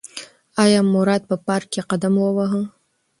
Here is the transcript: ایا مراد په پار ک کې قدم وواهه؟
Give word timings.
ایا 0.63 0.79
مراد 0.93 1.21
په 1.29 1.35
پار 1.45 1.61
ک 1.65 1.67
کې 1.71 1.81
قدم 1.89 2.13
وواهه؟ 2.19 2.61